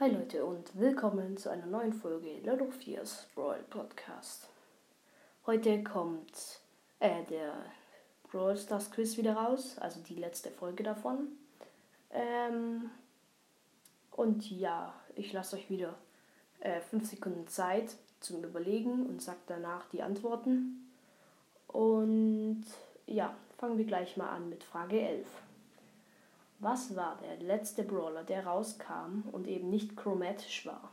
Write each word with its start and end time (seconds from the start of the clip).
Hi 0.00 0.10
Leute 0.10 0.44
und 0.44 0.76
willkommen 0.76 1.36
zu 1.36 1.50
einer 1.50 1.66
neuen 1.66 1.92
Folge 1.92 2.40
Lotto 2.42 2.64
4's 2.64 3.28
Brawl 3.32 3.62
Podcast. 3.70 4.48
Heute 5.46 5.84
kommt 5.84 6.58
äh, 6.98 7.22
der 7.30 7.54
Brawl 8.28 8.56
Stars 8.56 8.90
Quiz 8.90 9.16
wieder 9.16 9.36
raus, 9.36 9.78
also 9.78 10.00
die 10.00 10.16
letzte 10.16 10.50
Folge 10.50 10.82
davon. 10.82 11.28
Ähm, 12.10 12.90
und 14.10 14.50
ja, 14.50 14.92
ich 15.14 15.32
lasse 15.32 15.54
euch 15.54 15.70
wieder 15.70 15.94
5 16.90 16.92
äh, 16.92 17.06
Sekunden 17.06 17.46
Zeit 17.46 17.94
zum 18.18 18.42
Überlegen 18.42 19.06
und 19.06 19.22
sagt 19.22 19.48
danach 19.48 19.88
die 19.90 20.02
Antworten. 20.02 20.90
Und 21.68 22.64
ja, 23.06 23.32
fangen 23.58 23.78
wir 23.78 23.84
gleich 23.84 24.16
mal 24.16 24.30
an 24.30 24.48
mit 24.48 24.64
Frage 24.64 25.00
11. 25.00 25.28
Was 26.64 26.96
war 26.96 27.18
der 27.18 27.36
letzte 27.36 27.82
Brawler, 27.82 28.24
der 28.24 28.46
rauskam 28.46 29.28
und 29.32 29.46
eben 29.46 29.68
nicht 29.68 29.98
chromatisch 29.98 30.64
war? 30.64 30.90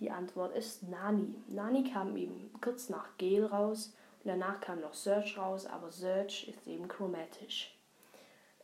Die 0.00 0.10
Antwort 0.10 0.54
ist 0.54 0.82
Nani. 0.82 1.34
Nani 1.48 1.90
kam 1.90 2.14
eben 2.14 2.50
kurz 2.60 2.90
nach 2.90 3.16
Gale 3.16 3.48
raus 3.48 3.94
und 4.22 4.28
danach 4.28 4.60
kam 4.60 4.82
noch 4.82 4.92
Search 4.92 5.38
raus, 5.38 5.64
aber 5.64 5.90
Search 5.90 6.46
ist 6.46 6.66
eben 6.66 6.86
chromatisch. 6.86 7.74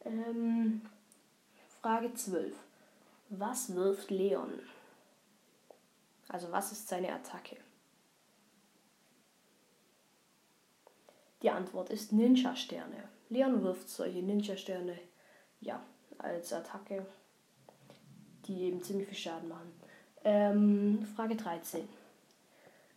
Ähm, 0.05 0.83
Frage 1.81 2.13
12. 2.13 2.55
Was 3.31 3.75
wirft 3.75 4.11
Leon? 4.11 4.53
Also 6.29 6.53
was 6.53 6.73
ist 6.73 6.89
seine 6.89 7.11
Attacke? 7.11 7.57
Die 11.43 11.51
Antwort 11.51 11.91
ist 11.91 12.13
Ninja-Sterne. 12.13 13.05
Leon 13.31 13.63
wirft 13.63 13.89
solche 13.89 14.23
Ninja-Sterne, 14.23 14.99
ja, 15.61 15.83
als 16.19 16.53
Attacke, 16.53 17.07
die 18.47 18.65
eben 18.65 18.83
ziemlich 18.83 19.09
viel 19.09 19.17
Schaden 19.17 19.49
machen. 19.49 19.73
Ähm, 20.25 21.07
Frage 21.17 21.37
13. 21.37 21.89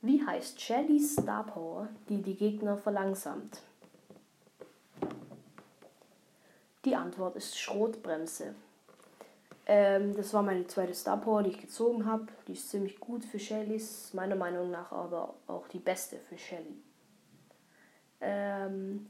Wie 0.02 0.26
heißt 0.26 0.60
Shellys 0.60 1.14
Star 1.14 1.46
Power, 1.46 1.88
die 2.10 2.22
die 2.22 2.36
Gegner 2.36 2.76
verlangsamt? 2.78 3.62
Die 6.84 6.96
Antwort 6.96 7.38
ist 7.38 7.58
Schrotbremse. 7.58 8.56
Ähm, 9.66 10.14
das 10.18 10.34
war 10.34 10.44
meine 10.44 10.68
zweite 10.68 10.94
Star 10.94 11.16
Power, 11.22 11.44
die 11.44 11.52
ich 11.52 11.62
gezogen 11.62 12.06
habe. 12.06 12.28
Die 12.48 12.52
ist 12.54 12.70
ziemlich 12.70 13.00
gut 13.00 13.24
für 13.24 13.40
Shellys, 13.40 14.14
meiner 14.14 14.36
Meinung 14.36 14.70
nach 14.70 14.92
aber 14.92 15.36
auch 15.48 15.70
die 15.70 15.80
beste 15.80 16.18
für 16.18 16.38
Shelly. 16.38 16.82
Ähm, 18.24 19.06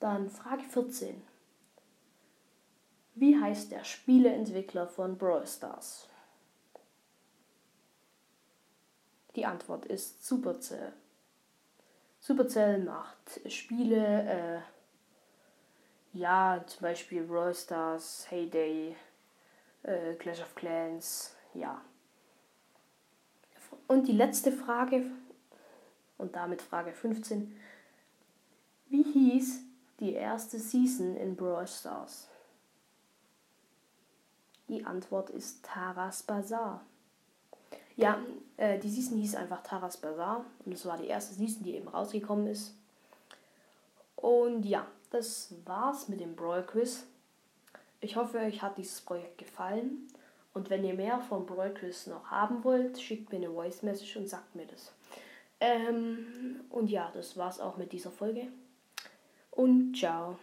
dann 0.00 0.28
Frage 0.30 0.64
14. 0.64 1.22
Wie 3.14 3.40
heißt 3.40 3.72
der 3.72 3.84
Spieleentwickler 3.84 4.86
von 4.86 5.16
Brawl 5.16 5.46
Stars? 5.46 6.08
Die 9.36 9.46
Antwort 9.46 9.86
ist 9.86 10.26
Supercell. 10.26 10.92
Supercell 12.20 12.82
macht 12.82 13.40
Spiele, 13.50 14.62
äh, 16.12 16.18
ja, 16.18 16.62
zum 16.66 16.82
Beispiel 16.82 17.22
Brawl 17.22 17.54
Stars, 17.54 18.26
Heyday, 18.30 18.96
äh, 19.84 20.14
Clash 20.14 20.40
of 20.40 20.54
Clans, 20.54 21.36
ja. 21.54 21.80
Und 23.86 24.08
die 24.08 24.12
letzte 24.12 24.50
Frage, 24.50 25.06
und 26.18 26.34
damit 26.34 26.62
Frage 26.62 26.92
15. 26.92 27.56
Hieß 29.36 29.60
die 30.00 30.14
erste 30.14 30.58
Season 30.58 31.14
in 31.14 31.36
Brawl 31.36 31.68
Stars? 31.68 32.26
Die 34.66 34.82
Antwort 34.82 35.28
ist 35.28 35.62
Taras 35.62 36.22
Bazaar. 36.22 36.80
Ja, 37.96 38.18
äh, 38.56 38.78
die 38.78 38.88
Season 38.88 39.18
hieß 39.18 39.34
einfach 39.34 39.62
Taras 39.62 39.98
Bazaar 39.98 40.46
und 40.64 40.72
es 40.72 40.86
war 40.86 40.96
die 40.96 41.08
erste 41.08 41.34
Season, 41.34 41.62
die 41.64 41.74
eben 41.74 41.88
rausgekommen 41.88 42.46
ist. 42.46 42.74
Und 44.16 44.64
ja, 44.64 44.86
das 45.10 45.52
war's 45.66 46.08
mit 46.08 46.20
dem 46.20 46.34
Brawl 46.34 46.64
Quiz. 46.64 47.04
Ich 48.00 48.16
hoffe, 48.16 48.38
euch 48.38 48.62
hat 48.62 48.78
dieses 48.78 49.02
Projekt 49.02 49.36
gefallen. 49.36 50.08
Und 50.54 50.70
wenn 50.70 50.82
ihr 50.82 50.94
mehr 50.94 51.20
vom 51.20 51.44
Brawl 51.44 51.74
Quiz 51.74 52.06
noch 52.06 52.30
haben 52.30 52.64
wollt, 52.64 52.98
schickt 52.98 53.30
mir 53.30 53.36
eine 53.36 53.50
Voice 53.50 53.82
Message 53.82 54.16
und 54.16 54.30
sagt 54.30 54.54
mir 54.54 54.66
das. 54.66 54.92
Ähm, 55.60 56.64
und 56.70 56.88
ja, 56.90 57.10
das 57.12 57.36
war's 57.36 57.60
auch 57.60 57.76
mit 57.76 57.92
dieser 57.92 58.10
Folge. 58.10 58.48
Und 59.56 59.96
ciao. 59.96 60.38